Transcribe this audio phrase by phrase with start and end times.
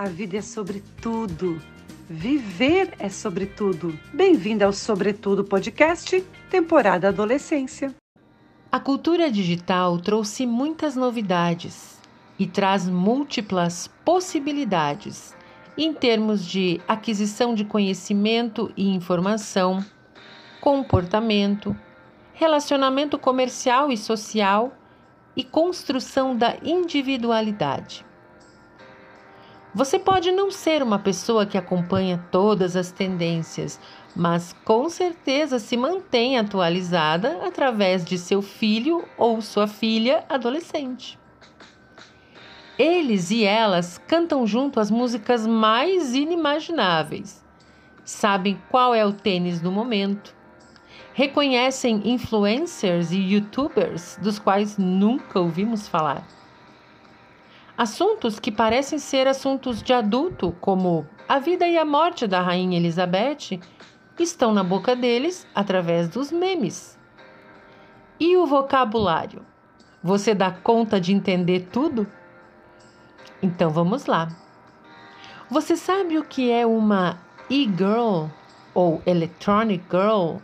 [0.00, 1.60] A vida é sobre tudo.
[2.08, 3.92] Viver é sobre tudo.
[4.14, 7.94] Bem-vinda ao Sobretudo Podcast, temporada Adolescência.
[8.72, 12.00] A cultura digital trouxe muitas novidades
[12.38, 15.36] e traz múltiplas possibilidades
[15.76, 19.84] em termos de aquisição de conhecimento e informação,
[20.62, 21.76] comportamento,
[22.32, 24.72] relacionamento comercial e social
[25.36, 28.08] e construção da individualidade.
[29.72, 33.78] Você pode não ser uma pessoa que acompanha todas as tendências,
[34.16, 41.16] mas com certeza se mantém atualizada através de seu filho ou sua filha adolescente.
[42.76, 47.44] Eles e elas cantam junto as músicas mais inimagináveis.
[48.02, 50.34] Sabem qual é o tênis do momento.
[51.12, 56.39] Reconhecem influencers e youtubers dos quais nunca ouvimos falar.
[57.80, 62.76] Assuntos que parecem ser assuntos de adulto, como a vida e a morte da Rainha
[62.76, 63.58] Elizabeth,
[64.18, 66.98] estão na boca deles através dos memes.
[68.20, 69.46] E o vocabulário?
[70.02, 72.06] Você dá conta de entender tudo?
[73.42, 74.28] Então vamos lá.
[75.48, 78.26] Você sabe o que é uma e-girl
[78.74, 80.36] ou electronic girl,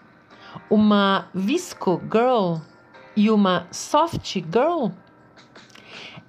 [0.71, 2.63] uma visco girl
[3.15, 4.89] e uma soft girl?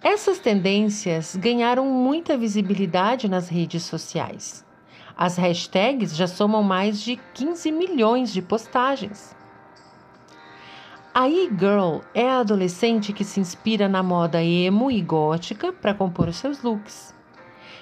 [0.02, 4.66] Essas tendências ganharam muita visibilidade nas redes sociais.
[5.18, 9.36] As hashtags já somam mais de 15 milhões de postagens.
[11.14, 16.28] A e-girl é a adolescente que se inspira na moda emo e gótica para compor
[16.28, 17.16] os seus looks.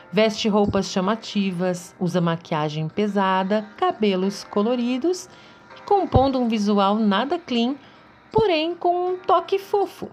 [0.10, 5.28] Veste roupas chamativas, usa maquiagem pesada, cabelos coloridos
[5.78, 7.76] e compondo um visual nada clean,
[8.32, 10.10] porém com um toque fofo.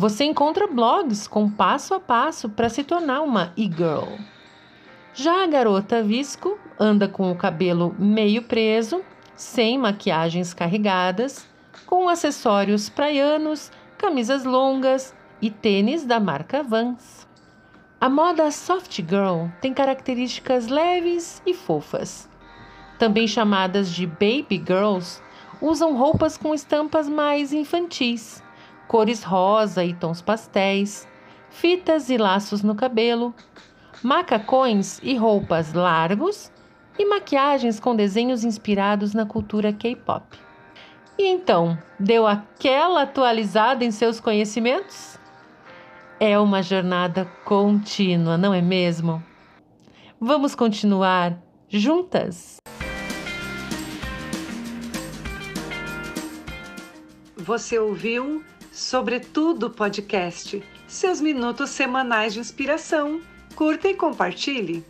[0.00, 4.08] Você encontra blogs com passo a passo para se tornar uma e-girl.
[5.12, 9.02] Já a garota visco anda com o cabelo meio preso,
[9.36, 11.46] sem maquiagens carregadas
[11.84, 17.28] com acessórios praianos, camisas longas e tênis da marca Vans.
[18.00, 22.26] A moda soft girl tem características leves e fofas.
[22.98, 25.20] Também chamadas de baby girls,
[25.60, 28.42] usam roupas com estampas mais infantis,
[28.90, 31.06] cores rosa e tons pastéis,
[31.48, 33.32] fitas e laços no cabelo,
[34.02, 36.50] macacões e roupas largos
[36.98, 40.36] e maquiagens com desenhos inspirados na cultura K-pop.
[41.16, 45.16] E então, deu aquela atualizada em seus conhecimentos?
[46.18, 49.22] É uma jornada contínua, não é mesmo?
[50.20, 52.56] Vamos continuar juntas?
[57.36, 63.20] Você ouviu Sobretudo Podcast, seus minutos semanais de inspiração.
[63.56, 64.84] Curta e compartilhe.